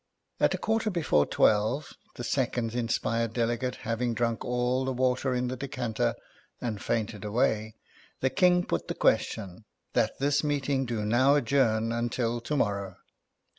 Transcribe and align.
At 0.39 0.55
a 0.55 0.57
quarter 0.57 0.89
before 0.89 1.27
twelve 1.27 1.93
the 2.15 2.23
second 2.23 2.73
inspired 2.73 3.33
delegate 3.33 3.75
having 3.85 4.15
drunk 4.15 4.43
all 4.43 4.83
the 4.83 4.91
water 4.91 5.35
in 5.35 5.47
the 5.47 5.55
decanter, 5.55 6.15
and 6.59 6.81
fainted 6.81 7.23
away, 7.23 7.75
the 8.19 8.31
King 8.31 8.65
put 8.65 8.87
the 8.87 8.95
question," 8.95 9.63
That 9.93 10.17
this 10.17 10.43
Meeting 10.43 10.87
do 10.87 11.05
now 11.05 11.35
adjourn 11.35 11.91
until 11.91 12.41
to 12.41 12.57
morrow." 12.57 12.97